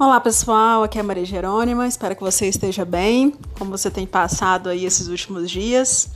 Olá 0.00 0.20
pessoal, 0.20 0.84
aqui 0.84 0.96
é 0.96 1.00
a 1.00 1.04
Maria 1.04 1.24
Jerônima, 1.24 1.84
espero 1.84 2.14
que 2.14 2.22
você 2.22 2.46
esteja 2.46 2.84
bem, 2.84 3.34
como 3.58 3.72
você 3.72 3.90
tem 3.90 4.06
passado 4.06 4.68
aí 4.68 4.84
esses 4.84 5.08
últimos 5.08 5.50
dias. 5.50 6.08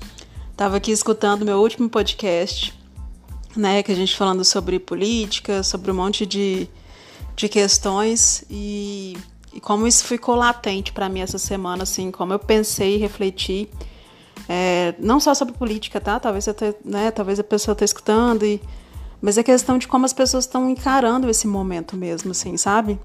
Estava 0.53 0.77
aqui 0.77 0.93
escutando 0.93 1.45
meu 1.45 1.59
último 1.59 1.91
podcast, 1.91 2.79
né, 3.57 3.83
que 3.83 3.91
a 3.91 3.95
gente 3.97 4.17
falando 4.17 4.45
sobre 4.45 4.79
política, 4.79 5.65
sobre 5.65 5.91
um 5.91 5.95
monte 5.95 6.25
de, 6.25 6.69
de 7.35 7.49
questões 7.49 8.45
e, 8.49 9.17
e 9.53 9.61
como 9.61 9.85
isso 9.85 10.05
ficou 10.05 10.37
latente 10.37 10.93
para 10.93 11.09
mim 11.09 11.19
essa 11.19 11.37
semana, 11.37 11.83
assim, 11.83 12.13
como 12.13 12.33
eu 12.33 12.39
pensei 12.39 12.95
e 12.95 12.99
refleti, 12.99 13.69
é, 14.49 14.95
não 15.01 15.19
só 15.19 15.35
sobre 15.35 15.55
política, 15.55 16.01
tá? 16.01 16.21
Talvez, 16.21 16.47
até, 16.47 16.73
né, 16.85 17.11
talvez 17.11 17.41
a 17.41 17.45
pessoa 17.45 17.73
esteja 17.73 17.87
escutando, 17.87 18.47
e, 18.47 18.63
mas 19.21 19.37
é 19.37 19.43
questão 19.43 19.77
de 19.77 19.89
como 19.89 20.05
as 20.05 20.13
pessoas 20.13 20.45
estão 20.45 20.71
encarando 20.71 21.29
esse 21.29 21.49
momento 21.49 21.97
mesmo, 21.97 22.31
assim, 22.31 22.57
sabe? 22.57 22.97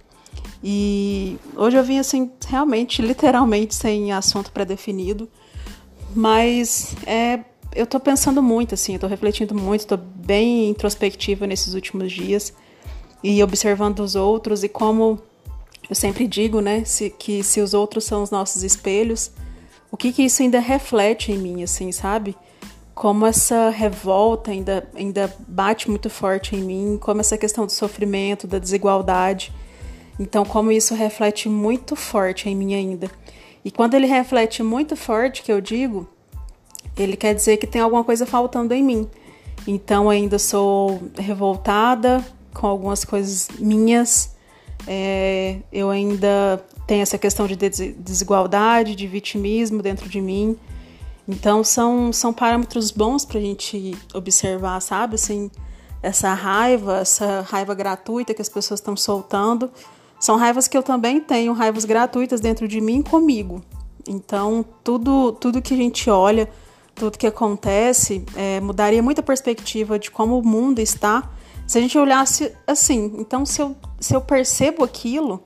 E 0.64 1.38
hoje 1.56 1.78
eu 1.78 1.84
vim 1.84 2.00
assim, 2.00 2.32
realmente, 2.48 3.02
literalmente, 3.02 3.76
sem 3.76 4.12
assunto 4.12 4.52
pré-definido, 4.52 5.30
mas 6.16 6.96
é, 7.06 7.42
eu 7.76 7.86
tô 7.86 8.00
pensando 8.00 8.42
muito, 8.42 8.74
assim, 8.74 8.94
eu 8.94 9.00
tô 9.00 9.08
refletindo 9.08 9.54
muito, 9.54 9.86
tô 9.86 9.98
bem 9.98 10.70
introspectiva 10.70 11.46
nesses 11.46 11.74
últimos 11.74 12.12
dias 12.12 12.54
e 13.24 13.42
observando 13.44 14.00
os 14.00 14.16
outros 14.16 14.64
e 14.64 14.70
como 14.70 15.20
eu 15.90 15.96
sempre 15.96 16.28
digo, 16.28 16.60
né, 16.60 16.84
se, 16.84 17.10
que 17.10 17.44
se 17.44 17.62
os 17.62 17.74
outros 17.74 18.04
são 18.04 18.24
os 18.24 18.32
nossos 18.32 18.64
espelhos, 18.64 19.32
o 19.92 19.96
que 19.96 20.12
que 20.12 20.24
isso 20.24 20.42
ainda 20.42 20.60
reflete 20.60 21.32
em 21.32 21.38
mim, 21.38 21.64
assim, 21.64 21.92
sabe? 21.92 22.36
Como 22.94 23.26
essa 23.26 23.70
revolta 23.70 24.52
ainda, 24.52 24.90
ainda 24.94 25.34
bate 25.48 25.90
muito 25.90 26.10
forte 26.10 26.56
em 26.56 26.64
mim, 26.64 26.98
como 27.00 27.22
essa 27.22 27.38
questão 27.38 27.66
do 27.66 27.72
sofrimento, 27.72 28.48
da 28.48 28.60
desigualdade 28.60 29.54
então, 30.20 30.44
como 30.44 30.72
isso 30.72 30.96
reflete 30.96 31.48
muito 31.48 31.96
forte 31.96 32.50
em 32.50 32.56
mim 32.56 32.74
ainda. 32.74 33.10
E 33.64 33.70
quando 33.70 33.94
ele 33.94 34.08
reflete 34.08 34.64
muito 34.64 34.96
forte, 34.96 35.44
que 35.44 35.52
eu 35.52 35.62
digo, 35.62 36.08
ele 36.98 37.16
quer 37.16 37.36
dizer 37.36 37.58
que 37.58 37.68
tem 37.68 37.82
alguma 37.82 38.04
coisa 38.04 38.26
faltando 38.26 38.74
em 38.74 38.84
mim. 38.84 39.10
Então, 39.68 40.10
ainda 40.10 40.40
sou 40.40 41.02
revoltada 41.18 42.26
com 42.54 42.66
algumas 42.66 43.06
coisas 43.06 43.50
minhas. 43.60 44.36
É, 44.88 45.58
eu 45.72 45.90
ainda 45.90 46.64
tenho 46.88 47.02
essa 47.02 47.18
questão 47.18 47.46
de 47.46 47.56
desigualdade, 47.56 48.96
de 48.96 49.06
vitimismo 49.06 49.82
dentro 49.84 50.10
de 50.10 50.22
mim. 50.22 50.58
Então, 51.28 51.64
são, 51.64 52.12
são 52.12 52.34
parâmetros 52.34 52.90
bons 52.90 53.26
para 53.26 53.38
a 53.38 53.42
gente 53.42 53.96
observar, 54.14 54.80
sabe? 54.82 55.16
Assim, 55.16 55.52
essa 56.02 56.34
raiva, 56.34 57.00
essa 57.00 57.42
raiva 57.42 57.76
gratuita 57.76 58.34
que 58.34 58.42
as 58.42 58.50
pessoas 58.50 58.80
estão 58.80 58.96
soltando 58.96 59.70
são 60.20 60.38
raivas 60.38 60.68
que 60.68 60.78
eu 60.78 60.84
também 60.84 61.20
tenho, 61.20 61.54
raivas 61.54 61.86
gratuitas 61.86 62.40
dentro 62.40 62.68
de 62.68 62.82
mim 62.82 63.02
comigo. 63.02 63.62
Então, 64.08 64.66
tudo, 64.84 65.34
tudo 65.34 65.62
que 65.62 65.74
a 65.74 65.78
gente 65.78 66.10
olha, 66.10 66.50
tudo 66.96 67.18
que 67.18 67.28
acontece, 67.28 68.24
é, 68.36 68.60
mudaria 68.60 69.04
muita 69.04 69.22
perspectiva 69.22 70.00
de 70.00 70.10
como 70.10 70.40
o 70.40 70.46
mundo 70.46 70.80
está 70.80 71.30
se 71.68 71.78
a 71.78 71.82
gente 71.82 71.98
olhasse 71.98 72.52
assim. 72.66 73.14
Então, 73.18 73.46
se 73.46 73.62
eu, 73.62 73.76
se 74.00 74.16
eu 74.16 74.22
percebo 74.22 74.84
aquilo, 74.84 75.44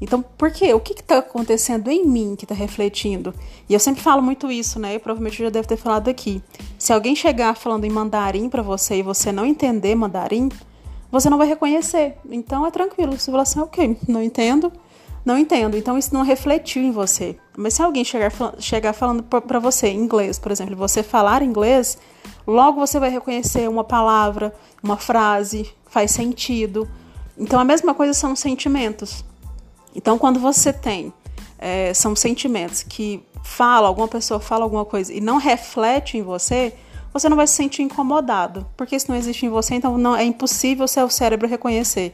então 0.00 0.22
por 0.22 0.50
quê? 0.50 0.74
O 0.74 0.80
que 0.80 0.92
está 0.92 1.18
acontecendo 1.18 1.90
em 1.90 2.06
mim 2.06 2.36
que 2.36 2.44
está 2.44 2.54
refletindo? 2.54 3.34
E 3.68 3.72
eu 3.72 3.80
sempre 3.80 4.02
falo 4.02 4.20
muito 4.20 4.50
isso, 4.50 4.78
né? 4.78 4.94
E 4.94 4.98
provavelmente 4.98 5.42
já 5.42 5.48
deve 5.48 5.66
ter 5.66 5.78
falado 5.78 6.08
aqui. 6.08 6.42
Se 6.78 6.92
alguém 6.92 7.16
chegar 7.16 7.56
falando 7.56 7.84
em 7.84 7.90
mandarim 7.90 8.48
para 8.48 8.62
você 8.62 8.96
e 8.96 9.02
você 9.02 9.32
não 9.32 9.46
entender 9.46 9.94
mandarim, 9.94 10.50
você 11.14 11.30
não 11.30 11.38
vai 11.38 11.46
reconhecer. 11.46 12.16
Então 12.28 12.66
é 12.66 12.70
tranquilo. 12.72 13.16
Você 13.16 13.30
fala 13.30 13.44
assim, 13.44 13.60
ok, 13.60 13.96
não 14.08 14.20
entendo, 14.20 14.72
não 15.24 15.38
entendo. 15.38 15.76
Então 15.76 15.96
isso 15.96 16.12
não 16.12 16.22
refletiu 16.22 16.82
em 16.82 16.90
você. 16.90 17.38
Mas 17.56 17.74
se 17.74 17.82
alguém 17.82 18.04
chegar, 18.04 18.32
chegar 18.58 18.92
falando 18.92 19.22
para 19.22 19.60
você 19.60 19.88
inglês, 19.92 20.40
por 20.40 20.50
exemplo, 20.50 20.74
você 20.74 21.04
falar 21.04 21.40
inglês, 21.40 21.96
logo 22.44 22.80
você 22.80 22.98
vai 22.98 23.10
reconhecer 23.10 23.68
uma 23.68 23.84
palavra, 23.84 24.52
uma 24.82 24.96
frase, 24.96 25.72
faz 25.86 26.10
sentido. 26.10 26.88
Então 27.38 27.60
a 27.60 27.64
mesma 27.64 27.94
coisa 27.94 28.12
são 28.12 28.34
sentimentos. 28.34 29.24
Então 29.94 30.18
quando 30.18 30.40
você 30.40 30.72
tem, 30.72 31.14
é, 31.60 31.94
são 31.94 32.16
sentimentos 32.16 32.82
que 32.82 33.24
fala, 33.44 33.86
alguma 33.86 34.08
pessoa 34.08 34.40
fala 34.40 34.64
alguma 34.64 34.84
coisa 34.84 35.12
e 35.12 35.20
não 35.20 35.36
reflete 35.36 36.18
em 36.18 36.22
você, 36.22 36.74
você 37.14 37.28
não 37.28 37.36
vai 37.36 37.46
se 37.46 37.54
sentir 37.54 37.82
incomodado, 37.82 38.66
porque 38.76 38.96
isso 38.96 39.08
não 39.08 39.16
existe 39.16 39.46
em 39.46 39.48
você, 39.48 39.76
então 39.76 39.96
não 39.96 40.16
é 40.16 40.24
impossível 40.24 40.88
seu 40.88 41.08
cérebro 41.08 41.46
reconhecer. 41.46 42.12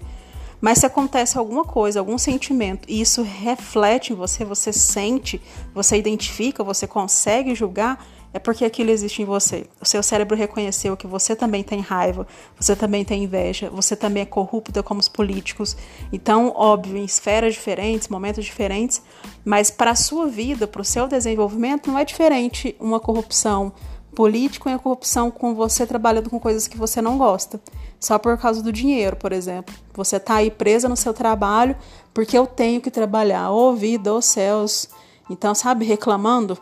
Mas 0.61 0.79
se 0.79 0.87
acontece 0.87 1.39
alguma 1.39 1.65
coisa, 1.65 2.01
algum 2.01 2.19
sentimento, 2.19 2.87
e 2.87 3.01
isso 3.01 3.23
reflete 3.23 4.13
em 4.13 4.17
você, 4.17 4.45
você 4.45 4.75
sente, 4.75 5.41
você 5.75 5.97
identifica, 5.97 6.63
você 6.63 6.87
consegue 6.87 7.55
julgar, 7.55 8.05
é 8.33 8.39
porque 8.39 8.63
aquilo 8.63 8.91
existe 8.91 9.23
em 9.23 9.25
você. 9.25 9.67
O 9.81 9.87
seu 9.87 10.03
cérebro 10.03 10.37
reconheceu 10.37 10.95
que 10.99 11.07
você 11.07 11.35
também 11.35 11.65
tem 11.65 11.81
raiva, 11.81 12.27
você 12.55 12.77
também 12.77 13.03
tem 13.03 13.25
inveja, 13.25 13.71
você 13.71 13.97
também 13.97 14.23
é 14.23 14.27
corrupta 14.27 14.83
como 14.83 15.01
os 15.01 15.09
políticos. 15.09 15.79
Então, 16.13 16.53
óbvio, 16.55 16.99
em 16.99 17.05
esferas 17.05 17.55
diferentes, 17.55 18.09
momentos 18.09 18.45
diferentes, 18.45 19.03
mas 19.43 19.71
para 19.71 19.93
a 19.93 19.97
sua 19.97 20.27
vida, 20.27 20.67
para 20.67 20.83
o 20.83 20.85
seu 20.85 21.09
desenvolvimento, 21.09 21.91
não 21.91 21.99
é 21.99 22.05
diferente 22.05 22.77
uma 22.79 23.01
corrupção, 23.01 23.73
político 24.15 24.69
e 24.69 24.73
a 24.73 24.79
corrupção 24.79 25.31
com 25.31 25.55
você 25.55 25.87
trabalhando 25.87 26.31
com 26.31 26.39
coisas 26.39 26.67
que 26.67 26.77
você 26.77 27.01
não 27.01 27.17
gosta, 27.17 27.61
só 27.99 28.19
por 28.19 28.37
causa 28.39 28.63
do 28.63 28.73
dinheiro, 28.73 29.17
por 29.17 29.33
exemplo. 29.33 29.75
Você 29.95 30.19
tá 30.19 30.37
aí 30.37 30.51
presa 30.51 30.89
no 30.89 30.97
seu 30.97 31.15
trabalho 31.15 31.77
porque 32.13 32.37
eu 32.37 32.47
tenho 32.47 32.81
que 32.81 32.91
trabalhar, 32.91 33.51
ô 33.51 33.71
oh, 33.71 33.75
vida, 33.75 34.21
céus. 34.21 34.89
Então, 35.29 35.55
sabe, 35.55 35.85
reclamando. 35.85 36.59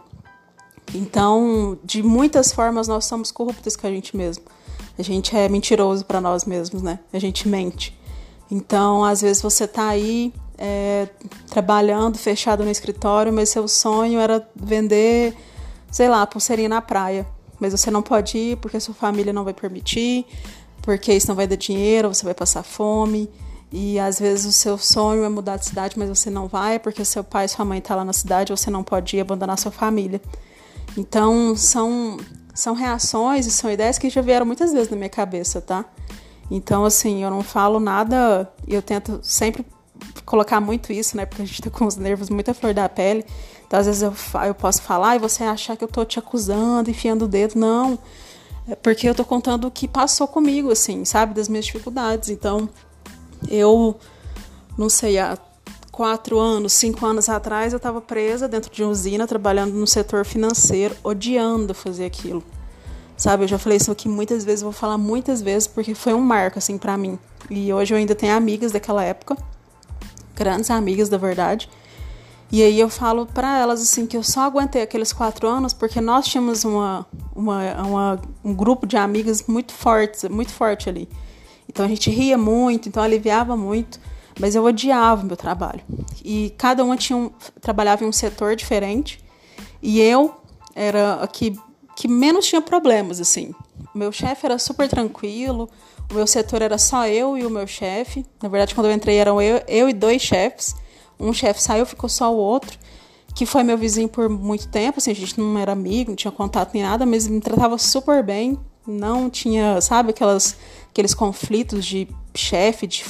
Então, 0.94 1.78
de 1.84 2.03
muitas 2.03 2.53
formas 2.53 2.88
nós 2.88 3.04
somos 3.04 3.31
corruptos 3.31 3.76
com 3.76 3.86
a 3.86 3.91
gente 3.91 4.16
mesmo. 4.16 4.44
A 4.98 5.03
gente 5.03 5.36
é 5.36 5.48
mentiroso 5.48 6.04
para 6.04 6.20
nós 6.20 6.44
mesmos, 6.44 6.82
né? 6.82 6.98
A 7.12 7.19
gente 7.19 7.48
mente. 7.48 7.98
Então, 8.50 9.04
às 9.04 9.22
vezes 9.22 9.41
você 9.41 9.66
tá 9.66 9.88
aí 9.88 10.32
é, 10.56 11.09
trabalhando, 11.48 12.19
fechado 12.19 12.65
no 12.65 12.70
escritório, 12.70 13.32
mas 13.32 13.50
seu 13.50 13.69
sonho 13.69 14.19
era 14.19 14.47
vender, 14.56 15.36
sei 15.91 16.09
lá, 16.09 16.26
pulseirinha 16.26 16.69
na 16.69 16.82
praia 16.82 17.26
mas 17.60 17.72
você 17.72 17.91
não 17.91 18.02
pode 18.02 18.38
ir 18.38 18.56
porque 18.56 18.78
sua 18.78 18.94
família 18.94 19.32
não 19.32 19.44
vai 19.44 19.54
permitir, 19.54 20.26
porque 20.82 21.12
isso 21.12 21.28
não 21.28 21.34
vai 21.34 21.46
dar 21.46 21.56
dinheiro, 21.56 22.12
você 22.12 22.24
vai 22.24 22.34
passar 22.34 22.62
fome. 22.62 23.30
E 23.70 23.98
às 23.98 24.19
vezes 24.19 24.46
o 24.46 24.52
seu 24.52 24.78
sonho 24.78 25.24
é 25.24 25.28
mudar 25.28 25.58
de 25.58 25.66
cidade, 25.66 25.98
mas 25.98 26.08
você 26.08 26.30
não 26.30 26.48
vai 26.48 26.78
porque 26.78 27.04
seu 27.04 27.22
pai 27.22 27.44
e 27.44 27.48
sua 27.48 27.64
mãe 27.64 27.78
estão 27.78 27.97
tá 27.97 27.97
lá 27.97 28.04
na 28.04 28.12
cidade, 28.12 28.50
você 28.50 28.70
não 28.70 28.82
pode 28.82 29.16
ir 29.16 29.20
abandonar 29.20 29.58
sua 29.58 29.70
família. 29.70 30.20
Então 30.97 31.54
são 31.54 32.16
são 32.54 32.74
reações 32.74 33.47
e 33.47 33.50
são 33.50 33.70
ideias 33.70 33.98
que 33.98 34.10
já 34.10 34.20
vieram 34.20 34.44
muitas 34.44 34.72
vezes 34.72 34.88
na 34.88 34.97
minha 34.97 35.08
cabeça, 35.08 35.60
tá? 35.60 35.84
Então 36.50 36.84
assim, 36.84 37.22
eu 37.22 37.30
não 37.30 37.42
falo 37.42 37.78
nada, 37.78 38.50
eu 38.66 38.80
tento 38.80 39.20
sempre 39.22 39.64
colocar 40.28 40.61
muito 40.61 40.93
isso, 40.93 41.16
né? 41.16 41.25
Porque 41.25 41.41
a 41.41 41.44
gente 41.47 41.62
tá 41.62 41.71
com 41.71 41.87
os 41.87 41.97
nervos 41.97 42.28
muito 42.28 42.50
à 42.50 42.55
flor 42.55 42.75
da 42.75 42.87
pele. 42.87 43.25
Então, 43.66 43.81
às 43.81 43.87
vezes 43.87 44.03
eu, 44.03 44.12
eu 44.47 44.55
posso 44.55 44.83
falar 44.83 45.16
e 45.16 45.19
você 45.19 45.43
achar 45.43 45.75
que 45.75 45.83
eu 45.83 45.89
tô 45.89 46.05
te 46.05 46.19
acusando, 46.19 46.91
enfiando 46.91 47.25
o 47.25 47.28
dedo. 47.28 47.59
Não. 47.59 47.99
É 48.69 48.75
porque 48.75 49.09
eu 49.09 49.15
tô 49.15 49.25
contando 49.25 49.66
o 49.66 49.71
que 49.71 49.89
passou 49.89 50.28
comigo, 50.28 50.71
assim, 50.71 51.03
sabe? 51.06 51.33
Das 51.33 51.49
minhas 51.49 51.65
dificuldades. 51.65 52.28
Então, 52.28 52.69
eu 53.49 53.99
não 54.77 54.91
sei, 54.91 55.19
há 55.19 55.39
quatro 55.91 56.39
anos, 56.39 56.75
cinco 56.75 57.06
anos 57.06 57.28
atrás, 57.31 57.72
eu 57.72 57.78
estava 57.78 58.00
presa 58.00 58.47
dentro 58.47 58.71
de 58.71 58.83
uma 58.83 58.93
usina, 58.93 59.27
trabalhando 59.27 59.72
no 59.72 59.87
setor 59.87 60.27
financeiro, 60.27 60.95
odiando 61.03 61.72
fazer 61.72 62.05
aquilo. 62.05 62.45
Sabe, 63.16 63.45
eu 63.45 63.49
já 63.49 63.59
falei 63.59 63.78
isso 63.78 63.91
aqui 63.91 64.09
muitas 64.09 64.45
vezes, 64.45 64.63
vou 64.63 64.72
falar 64.72 64.98
muitas 64.98 65.41
vezes, 65.41 65.66
porque 65.66 65.95
foi 65.95 66.13
um 66.13 66.21
marco, 66.21 66.59
assim, 66.59 66.77
para 66.77 66.97
mim. 66.98 67.19
E 67.51 67.72
hoje 67.72 67.95
eu 67.95 67.98
ainda 67.98 68.15
tenho 68.15 68.36
amigas 68.36 68.71
daquela 68.71 69.03
época 69.03 69.36
grandes 70.38 70.70
amigas, 70.70 71.08
da 71.08 71.18
verdade. 71.18 71.68
E 72.50 72.62
aí 72.62 72.80
eu 72.80 72.88
falo 72.88 73.26
para 73.26 73.58
elas 73.58 73.82
assim 73.82 74.06
que 74.06 74.16
eu 74.16 74.22
só 74.22 74.42
aguentei 74.42 74.80
aqueles 74.80 75.12
quatro 75.12 75.46
anos 75.46 75.74
porque 75.74 76.00
nós 76.00 76.26
tínhamos 76.26 76.64
uma, 76.64 77.06
uma, 77.36 77.74
uma, 77.82 78.20
um 78.42 78.54
grupo 78.54 78.86
de 78.86 78.96
amigas 78.96 79.44
muito 79.46 79.72
fortes, 79.72 80.24
muito 80.30 80.50
forte 80.50 80.88
ali. 80.88 81.08
Então 81.68 81.84
a 81.84 81.88
gente 81.88 82.10
ria 82.10 82.38
muito, 82.38 82.88
então 82.88 83.02
aliviava 83.02 83.54
muito, 83.54 84.00
mas 84.40 84.54
eu 84.54 84.64
odiava 84.64 85.22
o 85.22 85.26
meu 85.26 85.36
trabalho. 85.36 85.82
E 86.24 86.54
cada 86.56 86.82
uma 86.82 86.96
tinha 86.96 87.18
um, 87.18 87.30
trabalhava 87.60 88.04
em 88.04 88.06
um 88.06 88.12
setor 88.12 88.56
diferente 88.56 89.22
e 89.82 90.00
eu 90.00 90.34
era 90.74 91.22
a 91.22 91.26
que, 91.26 91.58
que 91.94 92.08
menos 92.08 92.46
tinha 92.46 92.62
problemas 92.62 93.20
assim. 93.20 93.54
Meu 93.94 94.10
chefe 94.10 94.46
era 94.46 94.58
super 94.58 94.88
tranquilo, 94.88 95.68
o 96.10 96.15
meu 96.15 96.27
setor 96.27 96.63
era 96.63 96.78
só 96.78 97.07
eu 97.07 97.37
e 97.37 97.45
o 97.45 97.51
meu 97.51 97.66
chefe. 97.66 98.25
Na 98.43 98.49
verdade, 98.49 98.75
quando 98.75 98.87
eu 98.87 98.93
entrei, 98.93 99.16
eram 99.16 99.41
eu, 99.41 99.63
eu 99.69 99.89
e 99.89 99.93
dois 99.93 100.22
chefes. 100.22 100.75
Um 101.19 101.33
chefe 101.33 101.63
saiu, 101.63 101.84
ficou 101.84 102.09
só 102.09 102.33
o 102.33 102.37
outro, 102.37 102.78
que 103.34 103.45
foi 103.45 103.63
meu 103.63 103.77
vizinho 103.77 104.09
por 104.09 104.28
muito 104.28 104.69
tempo. 104.69 104.99
Assim, 104.99 105.10
a 105.10 105.15
gente 105.15 105.39
não 105.39 105.59
era 105.59 105.72
amigo, 105.72 106.10
não 106.10 106.16
tinha 106.16 106.33
contato 106.33 106.72
nem 106.72 106.83
nada, 106.83 107.05
mas 107.05 107.27
me 107.27 107.41
tratava 107.41 107.77
super 107.77 108.22
bem. 108.22 108.59
Não 108.87 109.28
tinha, 109.28 109.81
sabe, 109.81 110.10
aquelas, 110.10 110.57
aqueles 110.91 111.13
conflitos 111.13 111.84
de 111.84 112.09
chefe, 112.34 112.87
de 112.87 113.05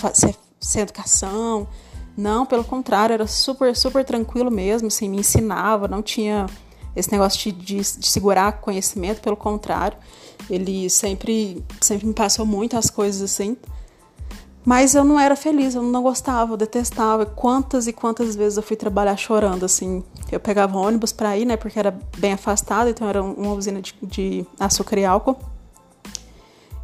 sem 0.61 0.83
educação, 0.83 1.69
Não, 2.17 2.45
pelo 2.45 2.65
contrário, 2.65 3.15
era 3.15 3.29
super, 3.29 3.77
super 3.77 4.05
tranquilo 4.05 4.51
mesmo, 4.51 4.89
assim, 4.89 5.09
me 5.09 5.19
ensinava, 5.19 5.87
não 5.87 6.03
tinha 6.03 6.47
esse 6.97 7.13
negócio 7.13 7.39
de, 7.39 7.53
de, 7.53 7.77
de, 7.77 8.09
segurar 8.09 8.61
conhecimento, 8.61 9.21
pelo 9.21 9.37
contrário, 9.37 9.97
ele 10.49 10.89
sempre, 10.89 11.65
sempre 11.81 12.07
me 12.07 12.15
passou 12.15 12.47
muitas 12.47 12.91
coisas 12.91 13.23
assim. 13.23 13.57
Mas 14.65 14.95
eu 14.95 15.03
não 15.03 15.19
era 15.19 15.35
feliz, 15.35 15.75
eu 15.75 15.83
não 15.83 16.03
gostava, 16.03 16.53
eu 16.53 16.57
detestava. 16.57 17.25
Quantas 17.25 17.87
e 17.87 17.93
quantas 17.93 18.37
vezes 18.37 18.59
eu 18.59 18.63
fui 18.63 18.77
trabalhar 18.77 19.17
chorando, 19.17 19.65
assim. 19.65 20.05
Eu 20.31 20.39
pegava 20.39 20.77
ônibus 20.77 21.11
para 21.11 21.37
ir, 21.39 21.47
né, 21.47 21.57
porque 21.57 21.79
era 21.79 21.99
bem 22.19 22.35
afastado, 22.35 22.91
então 22.91 23.09
era 23.09 23.23
uma 23.23 23.55
usina 23.55 23.81
de, 23.81 23.95
de 24.03 24.47
açúcar 24.61 24.99
e 24.99 25.05
álcool. 25.07 25.39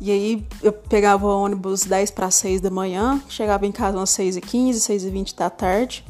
E 0.01 0.11
aí 0.11 0.47
eu 0.63 0.73
pegava 0.73 1.27
ônibus 1.27 1.85
10 1.85 2.11
para 2.11 2.31
6 2.31 2.61
da 2.61 2.71
manhã, 2.71 3.23
chegava 3.29 3.67
em 3.67 3.73
casa 3.73 3.97
umas 3.97 4.11
6 4.11 4.37
e 4.37 4.41
15, 4.41 4.81
6 4.81 5.05
e 5.05 5.11
20 5.11 5.37
da 5.37 5.51
tarde. 5.51 6.05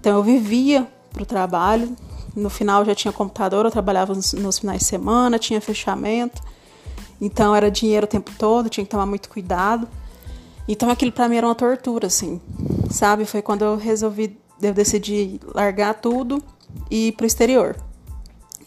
Então 0.00 0.16
eu 0.16 0.22
vivia 0.22 0.86
para 1.12 1.22
o 1.22 1.26
trabalho. 1.26 1.94
No 2.34 2.50
final 2.50 2.84
já 2.84 2.94
tinha 2.94 3.12
computador, 3.12 3.64
eu 3.64 3.70
trabalhava 3.70 4.14
nos, 4.14 4.32
nos 4.32 4.58
finais 4.58 4.80
de 4.80 4.84
semana, 4.84 5.38
tinha 5.38 5.60
fechamento. 5.60 6.40
Então 7.20 7.54
era 7.54 7.70
dinheiro 7.70 8.04
o 8.04 8.08
tempo 8.08 8.30
todo, 8.38 8.68
tinha 8.68 8.84
que 8.84 8.90
tomar 8.90 9.06
muito 9.06 9.28
cuidado. 9.28 9.88
Então 10.68 10.90
aquilo 10.90 11.12
para 11.12 11.28
mim 11.28 11.36
era 11.36 11.46
uma 11.46 11.54
tortura, 11.54 12.08
assim, 12.08 12.40
sabe? 12.90 13.24
Foi 13.24 13.40
quando 13.40 13.64
eu 13.64 13.76
resolvi, 13.76 14.38
eu 14.60 14.74
decidi 14.74 15.40
largar 15.54 15.94
tudo 15.94 16.42
e 16.90 17.08
ir 17.08 17.12
pro 17.12 17.26
exterior. 17.26 17.76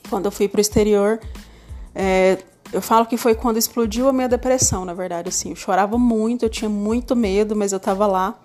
Quando 0.10 0.26
eu 0.26 0.32
fui 0.32 0.48
pro 0.48 0.62
exterior, 0.62 1.20
é, 1.94 2.38
eu 2.72 2.82
falo 2.82 3.06
que 3.06 3.18
foi 3.18 3.36
quando 3.36 3.58
explodiu 3.58 4.08
a 4.08 4.14
minha 4.14 4.30
depressão, 4.30 4.86
na 4.86 4.94
verdade, 4.94 5.30
assim. 5.30 5.50
Eu 5.50 5.56
chorava 5.56 5.98
muito, 5.98 6.46
eu 6.46 6.50
tinha 6.50 6.70
muito 6.70 7.16
medo, 7.16 7.56
mas 7.56 7.74
eu 7.74 7.80
tava 7.80 8.08
lá. 8.08 8.40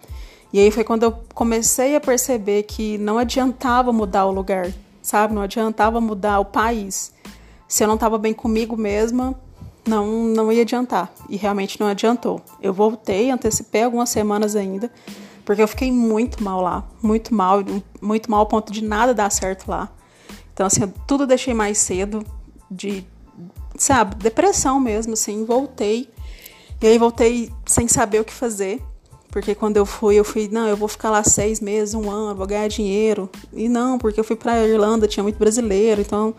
E 0.53 0.61
aí 0.61 0.71
foi 0.71 0.85
quando 0.85 1.03
eu 1.03 1.13
comecei 1.35 1.97
a 1.97 2.01
perceber 2.01 2.63
que 2.63 2.97
não 2.99 3.19
adiantava 3.19 3.93
mudar 3.93 4.25
o 4.27 4.31
lugar, 4.31 4.73
sabe? 5.03 5.35
Não 5.35 5.43
adiantava 5.43 6.01
mudar 6.01 6.39
o 6.41 6.45
país. 6.45 7.13
Se 7.67 7.83
eu 7.83 7.89
não 7.89 7.99
tava 7.99 8.19
bem 8.19 8.33
comigo 8.33 8.77
mesma, 8.77 9.35
não, 9.87 10.07
não 10.07 10.53
ia 10.53 10.63
adiantar. 10.63 11.13
E 11.29 11.37
realmente 11.37 11.79
não 11.81 11.87
adiantou. 11.87 12.41
Eu 12.61 12.73
voltei, 12.73 13.31
antecipei 13.31 13.83
algumas 13.83 14.11
semanas 14.11 14.57
ainda, 14.57 14.91
porque 15.45 15.63
eu 15.63 15.69
fiquei 15.69 15.93
muito 15.93 16.43
mal 16.43 16.61
lá. 16.61 16.85
Muito 17.03 17.35
mal, 17.35 17.59
muito 18.01 18.31
mal 18.31 18.41
ao 18.41 18.47
ponto 18.47 18.73
de 18.73 18.83
nada 18.83 19.15
dar 19.15 19.31
certo 19.31 19.69
lá. 19.69 19.91
Então, 20.53 20.67
assim, 20.67 20.83
eu 20.83 20.93
tudo 21.07 21.27
deixei 21.27 21.53
mais 21.53 21.79
cedo, 21.79 22.25
de 22.71 23.05
sabe, 23.77 24.15
depressão 24.17 24.79
mesmo, 24.81 25.15
assim, 25.15 25.45
voltei. 25.45 26.09
E 26.81 26.87
aí 26.87 26.99
voltei 26.99 27.51
sem 27.67 27.89
saber 27.89 28.21
o 28.21 28.25
que 28.25 28.33
fazer. 28.33 28.81
Porque 29.31 29.53
quando 29.53 29.77
eu 29.77 29.85
fui, 29.85 30.15
eu 30.15 30.25
fui, 30.25 30.49
não, 30.51 30.69
eu 30.69 30.77
vou 30.77 30.87
ficar 30.87 31.11
lá 31.11 31.25
seis 31.25 31.61
meses, 31.61 31.93
um 31.93 32.09
ano, 32.09 32.37
vou 32.37 32.47
ganhar 32.47 32.69
dinheiro. 32.69 33.29
E 33.53 33.69
não, 33.69 33.99
porque 33.99 34.21
eu 34.21 34.23
fui 34.23 34.37
pra 34.37 34.65
Irlanda, 34.65 35.09
tinha 35.09 35.25
muito 35.25 35.37
brasileiro, 35.37 36.01
então 36.01 36.33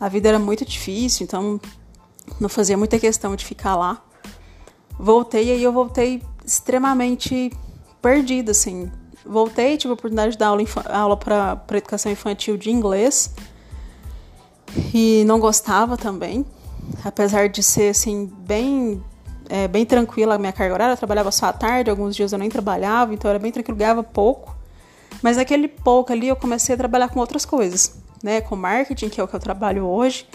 a 0.00 0.08
vida 0.08 0.28
era 0.28 0.40
muito 0.40 0.64
difícil, 0.64 1.22
então 1.22 1.60
não 2.40 2.48
fazia 2.48 2.76
muita 2.76 2.98
questão 2.98 3.36
de 3.36 3.44
ficar 3.44 3.76
lá. 3.76 4.02
Voltei 4.98 5.46
e 5.46 5.50
aí 5.52 5.62
eu 5.62 5.72
voltei 5.72 6.22
extremamente 6.44 7.52
perdida, 8.00 8.52
assim. 8.52 8.90
Voltei, 9.24 9.76
tive 9.76 9.90
a 9.90 9.94
oportunidade 9.94 10.32
de 10.32 10.38
dar 10.38 10.48
aula, 10.48 10.64
aula 10.90 11.16
para 11.16 11.78
educação 11.78 12.10
infantil 12.10 12.56
de 12.56 12.70
inglês 12.70 13.34
e 14.92 15.22
não 15.26 15.38
gostava 15.38 15.96
também 15.96 16.44
apesar 17.04 17.48
de 17.48 17.62
ser 17.62 17.90
assim 17.90 18.30
bem 18.38 19.02
é, 19.48 19.68
bem 19.68 19.84
tranquila 19.84 20.34
a 20.36 20.38
minha 20.38 20.52
carga 20.52 20.74
horária, 20.74 20.92
eu 20.92 20.96
trabalhava 20.96 21.30
só 21.30 21.46
à 21.46 21.52
tarde, 21.52 21.90
alguns 21.90 22.16
dias 22.16 22.32
eu 22.32 22.38
nem 22.38 22.48
trabalhava, 22.48 23.12
então 23.12 23.28
era 23.28 23.38
bem 23.38 23.52
tranquilo, 23.52 23.76
ganhava 23.76 24.02
pouco. 24.02 24.56
Mas 25.20 25.36
naquele 25.36 25.68
pouco 25.68 26.10
ali 26.10 26.28
eu 26.28 26.36
comecei 26.36 26.74
a 26.74 26.78
trabalhar 26.78 27.08
com 27.08 27.20
outras 27.20 27.44
coisas, 27.44 27.96
né, 28.22 28.40
com 28.40 28.56
marketing, 28.56 29.10
que 29.10 29.20
é 29.20 29.24
o 29.24 29.28
que 29.28 29.34
eu 29.34 29.40
trabalho 29.40 29.84
hoje. 29.84 30.26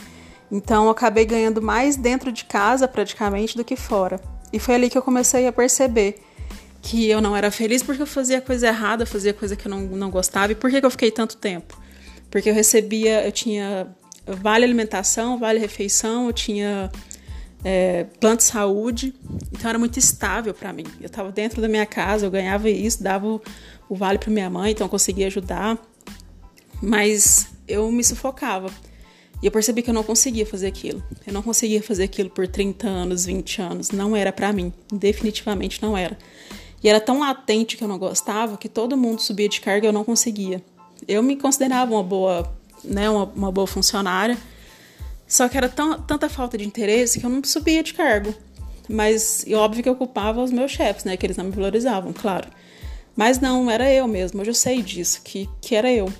Então 0.51 0.89
acabei 0.89 1.25
ganhando 1.25 1.61
mais 1.61 1.95
dentro 1.95 2.31
de 2.31 2.45
casa 2.45 2.87
praticamente 2.87 3.55
do 3.57 3.63
que 3.63 3.75
fora. 3.75 4.19
E 4.51 4.59
foi 4.59 4.75
ali 4.75 4.89
que 4.89 4.97
eu 4.97 5.01
comecei 5.01 5.47
a 5.47 5.51
perceber 5.51 6.21
que 6.81 7.09
eu 7.09 7.19
não 7.19 7.35
era 7.35 7.51
feliz 7.51 7.83
porque 7.83 8.01
eu 8.01 8.07
fazia 8.07 8.39
coisa 8.39 8.67
errada, 8.67 9.05
fazia 9.05 9.33
coisa 9.33 9.55
que 9.55 9.67
eu 9.67 9.69
não, 9.69 9.81
não 9.81 10.09
gostava. 10.09 10.53
E 10.53 10.55
por 10.55 10.69
que, 10.69 10.79
que 10.79 10.85
eu 10.85 10.91
fiquei 10.91 11.11
tanto 11.11 11.37
tempo? 11.37 11.77
Porque 12.31 12.49
eu 12.49 12.53
recebia, 12.53 13.25
eu 13.25 13.31
tinha 13.31 13.87
vale 14.25 14.65
alimentação, 14.65 15.37
vale 15.37 15.59
refeição, 15.59 16.27
eu 16.27 16.33
tinha 16.33 16.91
é, 17.63 18.05
plano 18.19 18.37
de 18.37 18.43
saúde, 18.43 19.13
então 19.51 19.69
era 19.69 19.79
muito 19.79 19.97
estável 19.97 20.53
para 20.53 20.71
mim. 20.73 20.85
Eu 20.99 21.07
estava 21.07 21.31
dentro 21.31 21.61
da 21.61 21.67
minha 21.67 21.85
casa, 21.85 22.25
eu 22.25 22.31
ganhava 22.31 22.69
isso, 22.69 23.01
dava 23.01 23.27
o, 23.27 23.41
o 23.89 23.95
vale 23.95 24.17
para 24.17 24.31
minha 24.31 24.49
mãe, 24.49 24.71
então 24.71 24.85
eu 24.85 24.89
conseguia 24.89 25.27
ajudar, 25.27 25.77
mas 26.81 27.47
eu 27.67 27.91
me 27.91 28.03
sufocava. 28.03 28.69
E 29.41 29.45
eu 29.45 29.51
percebi 29.51 29.81
que 29.81 29.89
eu 29.89 29.93
não 29.93 30.03
conseguia 30.03 30.45
fazer 30.45 30.67
aquilo. 30.67 31.03
Eu 31.25 31.33
não 31.33 31.43
conseguia 31.43 31.81
fazer 31.81 32.03
aquilo 32.05 32.29
por 32.29 32.47
30 32.47 32.87
anos, 32.87 33.25
20 33.25 33.61
anos. 33.61 33.91
Não 33.91 34.15
era 34.15 34.31
para 34.31 34.51
mim. 34.51 34.73
Definitivamente 34.91 35.81
não 35.81 35.97
era. 35.97 36.17
E 36.83 36.89
era 36.89 36.99
tão 36.99 37.19
latente 37.19 37.77
que 37.77 37.83
eu 37.83 37.87
não 37.87 37.97
gostava 37.97 38.57
que 38.57 38.69
todo 38.69 38.97
mundo 38.97 39.21
subia 39.21 39.47
de 39.47 39.61
carga 39.61 39.85
e 39.85 39.89
eu 39.89 39.93
não 39.93 40.03
conseguia. 40.03 40.63
Eu 41.07 41.21
me 41.21 41.35
considerava 41.35 41.91
uma 41.93 42.03
boa 42.03 42.51
né, 42.83 43.09
uma, 43.09 43.25
uma 43.25 43.51
boa 43.51 43.67
funcionária. 43.67 44.37
Só 45.27 45.47
que 45.49 45.57
era 45.57 45.67
tão, 45.67 45.99
tanta 46.01 46.29
falta 46.29 46.57
de 46.57 46.65
interesse 46.65 47.19
que 47.19 47.25
eu 47.25 47.29
não 47.29 47.43
subia 47.43 47.83
de 47.83 47.93
cargo. 47.93 48.33
Mas 48.89 49.43
e 49.45 49.53
óbvio 49.53 49.83
que 49.83 49.89
eu 49.89 49.95
culpava 49.95 50.41
os 50.41 50.51
meus 50.51 50.71
chefes, 50.71 51.03
né? 51.03 51.17
Que 51.17 51.25
eles 51.25 51.35
não 51.35 51.45
me 51.45 51.51
valorizavam, 51.51 52.13
claro. 52.13 52.47
Mas 53.15 53.39
não, 53.39 53.69
era 53.69 53.91
eu 53.91 54.07
mesmo, 54.07 54.39
hoje 54.39 54.51
eu 54.51 54.55
sei 54.55 54.81
disso, 54.81 55.21
que, 55.23 55.49
que 55.59 55.75
era 55.75 55.91
eu. 55.91 56.11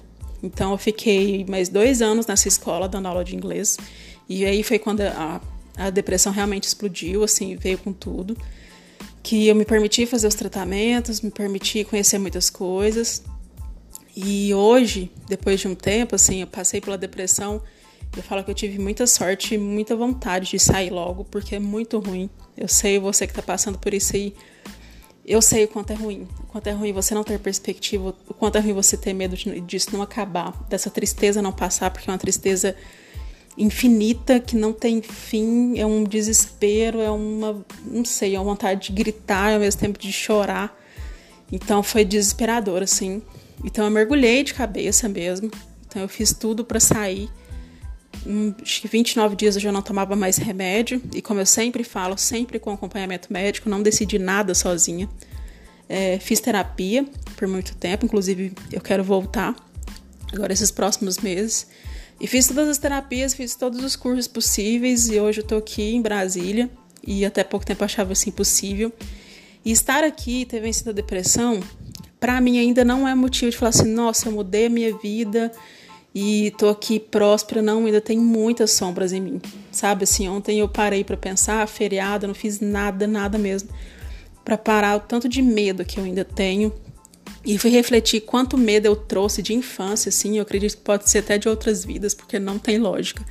Então 0.42 0.72
eu 0.72 0.78
fiquei 0.78 1.46
mais 1.46 1.70
dois 1.70 2.02
anos 2.02 2.26
nessa 2.28 2.48
escola 2.48 2.88
dando 2.88 3.08
aula 3.08 3.24
de 3.24 3.36
inglês. 3.36 3.78
E 4.30 4.46
aí 4.46 4.64
foi 4.64 4.78
quando 4.78 5.02
a, 5.02 5.42
a 5.76 5.90
depressão 5.90 6.32
realmente 6.32 6.66
explodiu, 6.66 7.24
assim, 7.24 7.56
veio 7.56 7.78
com 7.78 7.94
tudo. 7.94 8.38
Que 9.24 9.48
eu 9.48 9.56
me 9.56 9.66
permiti 9.66 10.06
fazer 10.06 10.28
os 10.28 10.36
tratamentos, 10.36 11.22
me 11.22 11.32
permiti 11.32 11.84
conhecer 11.84 12.18
muitas 12.18 12.50
coisas. 12.50 13.24
E 14.16 14.54
hoje, 14.54 15.12
depois 15.28 15.60
de 15.60 15.68
um 15.68 15.76
tempo, 15.76 16.16
assim, 16.16 16.42
eu 16.42 16.48
passei 16.48 16.82
pela 16.82 16.98
depressão. 16.98 17.62
Eu 18.16 18.24
falo 18.24 18.44
que 18.44 18.50
eu 18.50 18.56
tive 18.56 18.80
muita 18.80 19.06
sorte 19.06 19.56
e 19.56 19.58
muita 19.58 19.96
vontade 19.96 20.50
de 20.50 20.60
sair 20.60 20.90
logo, 20.90 21.26
porque 21.26 21.56
é 21.56 21.60
muito 21.60 22.00
ruim. 22.00 22.30
Eu 22.56 22.68
sei, 22.68 22.98
você 22.98 23.28
que 23.28 23.34
tá 23.34 23.42
passando 23.42 23.78
por 23.78 23.94
isso 23.94 24.16
aí, 24.16 24.34
eu 25.28 25.42
sei 25.42 25.66
o 25.66 25.68
quanto 25.68 25.92
é 25.92 25.96
ruim. 25.96 26.26
O 26.40 26.44
quanto 26.44 26.68
é 26.68 26.72
ruim 26.72 26.94
você 26.94 27.14
não 27.14 27.24
ter 27.24 27.38
perspectiva, 27.38 28.16
o 28.28 28.34
quanto 28.34 28.58
é 28.58 28.62
ruim 28.62 28.74
você 28.74 28.96
ter 28.96 29.14
medo 29.14 29.36
disso 29.62 29.90
não 29.92 30.02
acabar, 30.02 30.54
dessa 30.70 30.90
tristeza 30.90 31.42
não 31.42 31.52
passar, 31.52 31.92
porque 31.92 32.10
é 32.10 32.14
uma 32.14 32.18
tristeza 32.18 32.76
infinita 33.58 34.40
que 34.40 34.56
não 34.56 34.72
tem 34.72 35.02
fim, 35.02 35.78
é 35.78 35.86
um 35.86 36.04
desespero, 36.04 37.02
é 37.02 37.12
uma, 37.12 37.66
não 37.84 38.06
sei, 38.06 38.36
é 38.36 38.40
uma 38.40 38.52
vontade 38.52 38.88
de 38.88 38.94
gritar 38.94 39.54
ao 39.54 39.60
mesmo 39.60 39.82
tempo 39.82 40.00
de 40.00 40.14
chorar. 40.14 40.78
Então 41.52 41.84
foi 41.84 42.06
desesperador, 42.06 42.82
assim. 42.82 43.22
Então 43.66 43.84
eu 43.84 43.92
mergulhei 43.92 44.44
de 44.44 44.54
cabeça 44.54 45.10
mesmo. 45.10 45.52
Então 45.88 46.02
eu 46.02 46.08
fiz 46.08 46.32
tudo 46.32 46.64
para 46.64 46.80
sair. 46.80 47.30
Acho 48.62 48.82
que 48.82 48.88
29 48.88 49.36
dias 49.36 49.56
eu 49.56 49.62
já 49.62 49.72
não 49.72 49.82
tomava 49.82 50.16
mais 50.16 50.38
remédio. 50.38 51.02
E 51.14 51.22
como 51.22 51.40
eu 51.40 51.46
sempre 51.46 51.84
falo, 51.84 52.18
sempre 52.18 52.60
com 52.60 52.72
acompanhamento 52.72 53.32
médico, 53.32 53.70
não 53.70 53.82
decidi 53.82 54.20
nada 54.20 54.54
sozinha. 54.54 55.10
É, 55.90 56.20
fiz 56.20 56.40
terapia 56.40 57.06
por 57.38 57.48
muito 57.48 57.76
tempo, 57.76 58.06
inclusive 58.06 58.52
eu 58.74 58.82
quero 58.82 59.04
voltar 59.04 59.56
agora 60.34 60.52
esses 60.52 60.72
próximos 60.72 61.18
meses. 61.18 61.68
E 62.20 62.28
fiz 62.28 62.48
todas 62.48 62.68
as 62.68 62.78
terapias, 62.78 63.34
fiz 63.34 63.56
todos 63.56 63.84
os 63.84 63.96
cursos 63.96 64.28
possíveis 64.28 65.08
e 65.08 65.20
hoje 65.20 65.42
eu 65.42 65.46
tô 65.46 65.58
aqui 65.58 65.94
em 65.94 66.02
Brasília 66.02 66.70
e 67.06 67.24
até 67.24 67.44
pouco 67.44 67.66
tempo 67.66 67.84
achava 67.84 68.12
assim 68.12 68.30
impossível. 68.30 68.92
E 69.64 69.72
estar 69.72 70.04
aqui, 70.04 70.46
ter 70.46 70.60
vencido 70.60 70.90
a 70.90 70.94
depressão, 70.94 71.62
para 72.20 72.42
mim 72.42 72.58
ainda 72.58 72.84
não 72.84 73.08
é 73.08 73.14
motivo 73.14 73.52
de 73.52 73.58
falar 73.58 73.70
assim, 73.70 73.94
nossa, 73.94 74.28
eu 74.28 74.32
mudei 74.32 74.66
a 74.66 74.70
minha 74.70 74.98
vida 74.98 75.52
e 76.20 76.50
tô 76.58 76.68
aqui 76.68 77.00
próspera, 77.00 77.62
não, 77.62 77.86
ainda 77.86 78.02
tem 78.02 78.18
muitas 78.18 78.72
sombras 78.72 79.14
em 79.14 79.22
mim. 79.22 79.40
Sabe 79.72 80.04
assim, 80.04 80.28
ontem 80.28 80.60
eu 80.60 80.68
parei 80.68 81.04
para 81.04 81.16
pensar, 81.16 81.68
feriado, 81.68 82.26
não 82.26 82.34
fiz 82.34 82.60
nada, 82.60 83.06
nada 83.06 83.38
mesmo 83.38 83.70
para 84.44 84.58
parar 84.58 84.98
o 84.98 85.00
tanto 85.00 85.30
de 85.30 85.44
medo 85.44 85.86
que 85.86 86.00
eu 86.00 86.04
ainda 86.04 86.26
tenho. 86.26 86.74
E 87.46 87.60
fui 87.60 87.70
refletir 87.70 88.22
quanto 88.22 88.58
medo 88.58 88.88
eu 88.88 88.96
trouxe 88.96 89.44
de 89.44 89.54
infância, 89.54 90.10
assim, 90.10 90.38
eu 90.38 90.42
acredito 90.42 90.78
que 90.78 90.82
pode 90.82 91.08
ser 91.08 91.20
até 91.20 91.38
de 91.38 91.48
outras 91.48 91.86
vidas, 91.86 92.16
porque 92.16 92.40
não 92.40 92.58
tem 92.58 92.80
lógica. 92.80 93.24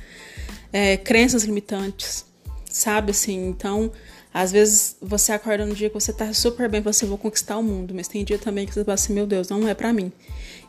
É, 0.71 0.95
crenças 0.95 1.43
limitantes, 1.43 2.23
sabe 2.69 3.11
assim? 3.11 3.49
Então, 3.49 3.91
às 4.33 4.49
vezes 4.49 4.95
você 5.01 5.33
acorda 5.33 5.65
no 5.65 5.75
dia 5.75 5.89
que 5.89 5.93
você 5.93 6.13
tá 6.13 6.31
super 6.31 6.69
bem, 6.69 6.79
você 6.79 7.05
vou 7.05 7.17
conquistar 7.17 7.57
o 7.57 7.63
mundo, 7.63 7.93
mas 7.93 8.07
tem 8.07 8.23
dia 8.23 8.37
também 8.37 8.65
que 8.65 8.73
você 8.73 8.85
fala 8.85 8.93
assim, 8.93 9.11
meu 9.11 9.27
Deus, 9.27 9.49
não 9.49 9.67
é 9.67 9.73
para 9.73 9.91
mim. 9.91 10.09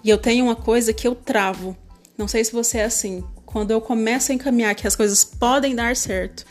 E 0.03 0.11
eu 0.11 0.19
tenho 0.19 0.47
uma 0.47 0.57
coisa 0.57 0.93
que 0.93 1.07
eu 1.07 1.15
travo. 1.15 1.77
Não 2.19 2.27
sei 2.27 2.45
se 2.45 2.53
você 2.53 2.79
é 2.79 2.85
assim. 2.85 3.23
Quando 3.47 3.71
eu 3.71 3.81
começo 3.81 4.33
a 4.33 4.35
encaminhar 4.35 4.75
que 4.75 4.89
as 4.89 4.97
coisas 4.97 5.25
podem 5.25 5.75
dar 5.75 5.95
certo, 5.95 6.45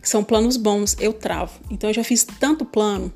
que 0.00 0.08
são 0.08 0.22
planos 0.22 0.56
bons, 0.56 0.96
eu 1.00 1.12
travo. 1.12 1.60
Então 1.68 1.90
eu 1.90 1.94
já 1.94 2.04
fiz 2.04 2.24
tanto 2.24 2.64
plano, 2.64 3.12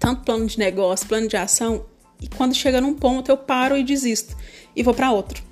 tanto 0.00 0.24
plano 0.24 0.46
de 0.46 0.58
negócio, 0.58 1.06
plano 1.06 1.28
de 1.28 1.36
ação, 1.36 1.86
e 2.20 2.28
quando 2.28 2.54
chega 2.54 2.80
num 2.80 2.94
ponto 2.94 3.30
eu 3.30 3.36
paro 3.36 3.76
e 3.76 3.84
desisto 3.84 4.36
e 4.74 4.82
vou 4.82 4.92
para 4.92 5.12
outro. 5.12 5.42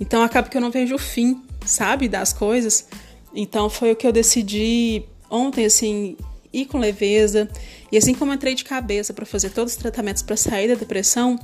Então 0.00 0.22
acaba 0.22 0.48
que 0.48 0.56
eu 0.56 0.60
não 0.60 0.70
vejo 0.70 0.96
o 0.96 0.98
fim, 0.98 1.42
sabe, 1.64 2.08
das 2.08 2.32
coisas. 2.32 2.88
Então 3.32 3.70
foi 3.70 3.92
o 3.92 3.96
que 3.96 4.06
eu 4.06 4.12
decidi 4.12 5.04
ontem, 5.30 5.64
assim, 5.64 6.16
ir 6.52 6.66
com 6.66 6.78
leveza. 6.78 7.48
E 7.92 7.96
assim 7.96 8.14
como 8.14 8.32
entrei 8.32 8.54
de 8.54 8.64
cabeça 8.64 9.14
para 9.14 9.24
fazer 9.24 9.50
todos 9.50 9.74
os 9.74 9.78
tratamentos 9.78 10.22
para 10.22 10.36
sair 10.36 10.68
da 10.68 10.74
depressão, 10.74 11.38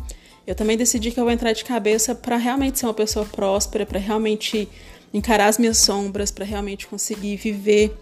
eu 0.46 0.54
também 0.54 0.76
decidi 0.76 1.10
que 1.10 1.18
eu 1.18 1.24
vou 1.24 1.32
entrar 1.32 1.52
de 1.52 1.64
cabeça 1.64 2.14
para 2.14 2.36
realmente 2.36 2.78
ser 2.78 2.86
uma 2.86 2.94
pessoa 2.94 3.26
próspera, 3.26 3.84
para 3.84 3.98
realmente 3.98 4.68
encarar 5.12 5.48
as 5.48 5.58
minhas 5.58 5.78
sombras, 5.78 6.30
para 6.30 6.44
realmente 6.44 6.86
conseguir 6.86 7.36
viver 7.36 7.96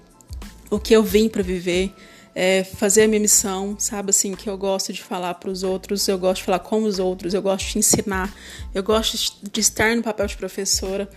o 0.70 0.78
que 0.78 0.94
eu 0.94 1.02
vim 1.02 1.28
para 1.28 1.42
viver, 1.42 1.92
é, 2.34 2.64
fazer 2.64 3.04
a 3.04 3.08
minha 3.08 3.20
missão, 3.20 3.76
sabe 3.78 4.10
assim, 4.10 4.34
que 4.34 4.50
eu 4.50 4.58
gosto 4.58 4.92
de 4.92 5.02
falar 5.02 5.34
para 5.34 5.50
os 5.50 5.62
outros, 5.62 6.06
eu 6.08 6.18
gosto 6.18 6.40
de 6.40 6.44
falar 6.44 6.58
com 6.58 6.82
os 6.82 6.98
outros, 6.98 7.32
eu 7.32 7.40
gosto 7.40 7.72
de 7.72 7.78
ensinar, 7.78 8.34
eu 8.74 8.82
gosto 8.82 9.16
de 9.50 9.60
estar 9.60 9.94
no 9.94 10.02
papel 10.02 10.26
de 10.26 10.36
professora. 10.36 11.08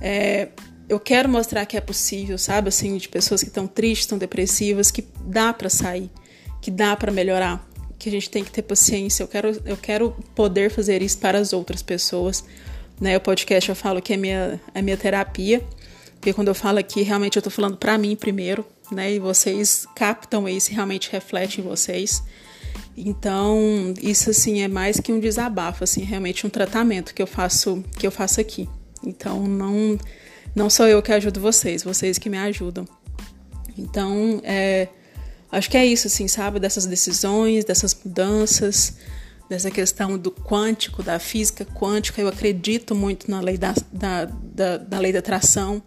É, 0.00 0.48
eu 0.88 1.00
quero 1.00 1.28
mostrar 1.28 1.64
que 1.66 1.76
é 1.76 1.80
possível, 1.80 2.38
sabe, 2.38 2.68
assim, 2.68 2.96
de 2.96 3.08
pessoas 3.08 3.42
que 3.42 3.48
estão 3.48 3.66
tristes, 3.66 4.04
estão 4.04 4.18
depressivas, 4.18 4.90
que 4.90 5.04
dá 5.24 5.52
para 5.52 5.70
sair, 5.70 6.10
que 6.60 6.70
dá 6.70 6.94
para 6.94 7.10
melhorar, 7.10 7.66
que 7.98 8.08
a 8.08 8.12
gente 8.12 8.30
tem 8.30 8.44
que 8.44 8.50
ter 8.50 8.62
paciência. 8.62 9.22
Eu 9.22 9.28
quero, 9.28 9.62
eu 9.64 9.76
quero 9.76 10.10
poder 10.34 10.70
fazer 10.70 11.02
isso 11.02 11.18
para 11.18 11.38
as 11.38 11.52
outras 11.52 11.82
pessoas. 11.82 12.44
Né? 13.00 13.16
O 13.16 13.20
podcast 13.20 13.68
eu 13.68 13.76
falo 13.76 14.00
que 14.00 14.12
é 14.12 14.16
minha, 14.16 14.60
é 14.74 14.82
minha 14.82 14.96
terapia, 14.96 15.62
porque 16.14 16.32
quando 16.32 16.48
eu 16.48 16.54
falo 16.54 16.78
aqui, 16.78 17.02
realmente 17.02 17.36
eu 17.36 17.40
estou 17.40 17.50
falando 17.50 17.76
para 17.76 17.96
mim 17.98 18.16
primeiro, 18.16 18.66
né? 18.90 19.12
E 19.12 19.18
vocês 19.18 19.86
captam 19.94 20.48
isso, 20.48 20.72
realmente 20.72 21.10
reflete 21.12 21.60
em 21.60 21.64
vocês. 21.64 22.22
Então, 22.96 23.94
isso 24.00 24.30
assim 24.30 24.62
é 24.62 24.68
mais 24.68 24.98
que 24.98 25.12
um 25.12 25.20
desabafo, 25.20 25.84
assim, 25.84 26.02
realmente 26.02 26.46
um 26.46 26.50
tratamento 26.50 27.14
que 27.14 27.22
eu 27.22 27.26
faço, 27.26 27.84
que 27.98 28.06
eu 28.06 28.10
faço 28.10 28.40
aqui. 28.40 28.68
Então, 29.04 29.46
não 29.46 29.98
não 30.54 30.70
sou 30.70 30.86
eu 30.86 31.02
que 31.02 31.12
ajudo 31.12 31.38
vocês, 31.38 31.84
vocês 31.84 32.18
que 32.18 32.30
me 32.30 32.38
ajudam. 32.38 32.88
Então, 33.76 34.40
é, 34.42 34.88
acho 35.50 35.70
que 35.70 35.76
é 35.76 35.84
isso, 35.84 36.06
assim, 36.06 36.28
sabe? 36.28 36.58
Dessas 36.60 36.86
decisões, 36.86 37.64
dessas 37.64 37.94
mudanças, 38.04 38.96
dessa 39.48 39.70
questão 39.70 40.18
do 40.18 40.30
quântico, 40.30 41.02
da 41.02 41.18
física 41.18 41.64
quântica. 41.64 42.20
Eu 42.20 42.28
acredito 42.28 42.94
muito 42.94 43.30
na 43.30 43.40
lei 43.40 43.56
da, 43.56 43.74
da, 43.92 44.24
da, 44.24 44.76
da 44.76 44.98
lei 44.98 45.12
da 45.12 45.20
atração 45.20 45.82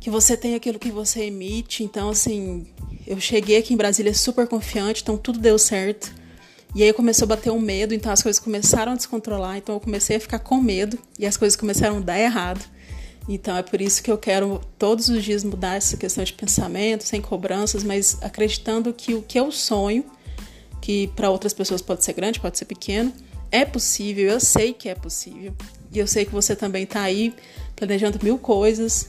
que 0.00 0.10
você 0.10 0.36
tem 0.36 0.54
aquilo 0.54 0.78
que 0.78 0.90
você 0.90 1.22
emite. 1.22 1.82
Então, 1.82 2.10
assim, 2.10 2.66
eu 3.06 3.18
cheguei 3.18 3.56
aqui 3.56 3.72
em 3.72 3.76
Brasília 3.76 4.12
super 4.12 4.46
confiante, 4.46 5.02
então 5.02 5.16
tudo 5.16 5.38
deu 5.38 5.58
certo. 5.58 6.12
E 6.74 6.82
aí 6.82 6.92
começou 6.92 7.24
a 7.24 7.28
bater 7.28 7.50
um 7.50 7.60
medo, 7.60 7.94
então 7.94 8.12
as 8.12 8.22
coisas 8.22 8.38
começaram 8.38 8.92
a 8.92 8.96
descontrolar, 8.96 9.56
então 9.56 9.76
eu 9.76 9.80
comecei 9.80 10.16
a 10.16 10.20
ficar 10.20 10.40
com 10.40 10.60
medo 10.60 10.98
e 11.18 11.24
as 11.24 11.36
coisas 11.36 11.56
começaram 11.56 11.98
a 11.98 12.00
dar 12.00 12.18
errado. 12.18 12.62
Então 13.28 13.56
é 13.56 13.62
por 13.62 13.80
isso 13.80 14.02
que 14.02 14.10
eu 14.10 14.18
quero 14.18 14.60
todos 14.78 15.08
os 15.08 15.24
dias 15.24 15.42
mudar 15.44 15.76
essa 15.76 15.96
questão 15.96 16.22
de 16.22 16.32
pensamento, 16.32 17.04
sem 17.04 17.20
cobranças, 17.20 17.82
mas 17.82 18.18
acreditando 18.20 18.92
que 18.92 19.14
o 19.14 19.22
que 19.22 19.38
eu 19.38 19.50
sonho, 19.50 20.04
que 20.80 21.08
para 21.16 21.30
outras 21.30 21.54
pessoas 21.54 21.80
pode 21.80 22.04
ser 22.04 22.12
grande, 22.12 22.38
pode 22.38 22.58
ser 22.58 22.66
pequeno, 22.66 23.12
é 23.50 23.64
possível, 23.64 24.30
eu 24.30 24.40
sei 24.40 24.72
que 24.72 24.88
é 24.88 24.94
possível. 24.94 25.54
E 25.92 25.98
eu 25.98 26.06
sei 26.06 26.24
que 26.24 26.32
você 26.32 26.56
também 26.56 26.82
está 26.82 27.02
aí 27.02 27.32
planejando 27.76 28.18
mil 28.22 28.36
coisas. 28.36 29.08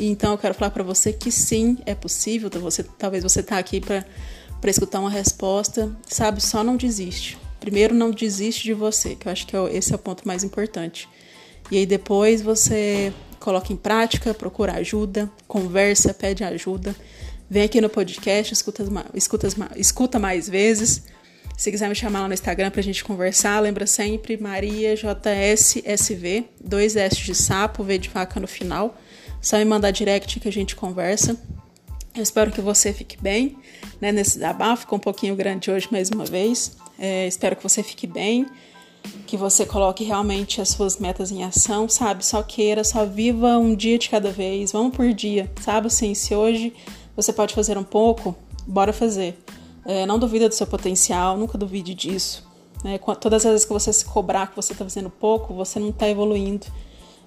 E 0.00 0.06
então 0.06 0.32
eu 0.32 0.38
quero 0.38 0.52
falar 0.52 0.72
para 0.72 0.82
você 0.82 1.12
que 1.12 1.30
sim, 1.30 1.78
é 1.86 1.94
possível. 1.94 2.48
Então 2.48 2.60
você, 2.60 2.82
talvez 2.82 3.22
você 3.22 3.38
está 3.38 3.56
aqui 3.56 3.80
para 3.80 4.04
escutar 4.66 4.98
uma 4.98 5.10
resposta. 5.10 5.94
Sabe, 6.08 6.42
só 6.42 6.64
não 6.64 6.76
desiste. 6.76 7.38
Primeiro, 7.60 7.94
não 7.94 8.10
desiste 8.10 8.64
de 8.64 8.74
você, 8.74 9.14
que 9.14 9.28
eu 9.28 9.32
acho 9.32 9.46
que 9.46 9.56
é 9.56 9.76
esse 9.76 9.92
é 9.92 9.96
o 9.96 9.98
ponto 9.98 10.26
mais 10.26 10.42
importante. 10.42 11.08
E 11.70 11.78
aí 11.78 11.86
depois 11.86 12.42
você 12.42 13.12
coloca 13.44 13.70
em 13.70 13.76
prática, 13.76 14.32
procura 14.32 14.72
ajuda, 14.72 15.30
conversa, 15.46 16.14
pede 16.14 16.42
ajuda. 16.42 16.96
Vem 17.48 17.64
aqui 17.64 17.78
no 17.78 17.90
podcast, 17.90 18.54
escuta, 18.54 18.82
escuta, 19.12 19.46
escuta 19.76 20.18
mais 20.18 20.48
vezes. 20.48 21.04
Se 21.54 21.70
quiser 21.70 21.90
me 21.90 21.94
chamar 21.94 22.22
lá 22.22 22.28
no 22.28 22.32
Instagram 22.32 22.70
pra 22.70 22.80
gente 22.80 23.04
conversar, 23.04 23.60
lembra 23.60 23.86
sempre 23.86 24.38
Maria 24.38 24.96
JSSV, 24.96 26.46
dois 26.58 26.96
S 26.96 27.16
de 27.16 27.34
sapo, 27.34 27.84
V 27.84 27.98
de 27.98 28.08
vaca 28.08 28.40
no 28.40 28.48
final. 28.48 28.98
Só 29.42 29.58
me 29.58 29.64
mandar 29.66 29.90
direct 29.90 30.40
que 30.40 30.48
a 30.48 30.52
gente 30.52 30.74
conversa. 30.74 31.38
Eu 32.16 32.22
espero 32.22 32.50
que 32.50 32.62
você 32.62 32.94
fique 32.94 33.20
bem, 33.20 33.58
né? 34.00 34.10
Nesse 34.10 34.36
desabafo, 34.36 34.82
ficou 34.82 34.96
um 34.96 35.02
pouquinho 35.02 35.36
grande 35.36 35.70
hoje 35.70 35.86
mais 35.90 36.08
uma 36.08 36.24
vez. 36.24 36.78
É, 36.98 37.26
espero 37.26 37.54
que 37.56 37.62
você 37.62 37.82
fique 37.82 38.06
bem, 38.06 38.46
que 39.26 39.36
você 39.36 39.66
coloque 39.66 40.04
realmente 40.04 40.60
as 40.60 40.70
suas 40.70 40.98
metas 40.98 41.30
em 41.32 41.42
ação, 41.42 41.88
sabe? 41.88 42.24
Só 42.24 42.42
queira, 42.42 42.84
só 42.84 43.04
viva 43.04 43.58
um 43.58 43.74
dia 43.74 43.98
de 43.98 44.08
cada 44.08 44.30
vez, 44.30 44.72
vamos 44.72 44.96
por 44.96 45.12
dia, 45.12 45.50
sabe? 45.60 45.88
Assim, 45.88 46.14
se 46.14 46.34
hoje 46.34 46.72
você 47.16 47.32
pode 47.32 47.54
fazer 47.54 47.76
um 47.78 47.84
pouco, 47.84 48.34
bora 48.66 48.92
fazer. 48.92 49.38
É, 49.84 50.06
não 50.06 50.18
duvida 50.18 50.48
do 50.48 50.54
seu 50.54 50.66
potencial, 50.66 51.36
nunca 51.36 51.58
duvide 51.58 51.94
disso. 51.94 52.46
Né? 52.82 52.98
Todas 53.20 53.44
as 53.44 53.50
vezes 53.50 53.66
que 53.66 53.72
você 53.72 53.92
se 53.92 54.04
cobrar 54.04 54.48
que 54.48 54.56
você 54.56 54.72
está 54.72 54.84
fazendo 54.84 55.10
pouco, 55.10 55.54
você 55.54 55.78
não 55.78 55.88
está 55.88 56.08
evoluindo. 56.08 56.66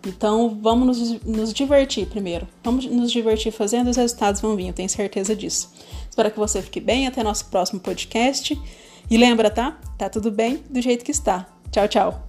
Então, 0.05 0.57
vamos 0.61 0.99
nos, 0.99 1.21
nos, 1.23 1.53
divertir 1.53 2.07
primeiro. 2.07 2.47
Vamos 2.63 2.85
nos 2.85 3.11
divertir 3.11 3.51
fazendo, 3.51 3.89
os 3.89 3.97
resultados 3.97 4.39
vão 4.39 4.55
vir, 4.55 4.67
eu 4.67 4.73
tenho 4.73 4.89
certeza 4.89 5.35
disso. 5.35 5.73
Espero 6.09 6.31
que 6.31 6.39
você 6.39 6.61
fique 6.61 6.79
bem. 6.79 7.07
Até 7.07 7.23
nosso 7.23 7.45
próximo 7.45 7.79
podcast. 7.79 8.59
E 9.09 9.17
lembra, 9.17 9.49
tá? 9.49 9.77
Tá 9.97 10.09
tudo 10.09 10.31
bem 10.31 10.63
do 10.69 10.81
jeito 10.81 11.03
que 11.03 11.11
está. 11.11 11.47
Tchau, 11.71 11.87
tchau. 11.87 12.26